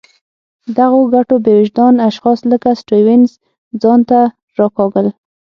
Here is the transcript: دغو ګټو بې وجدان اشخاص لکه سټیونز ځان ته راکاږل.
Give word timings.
دغو 0.77 1.01
ګټو 1.13 1.35
بې 1.43 1.53
وجدان 1.59 1.95
اشخاص 2.09 2.39
لکه 2.51 2.69
سټیونز 2.81 3.29
ځان 3.81 3.99
ته 4.09 4.19
راکاږل. 4.57 5.07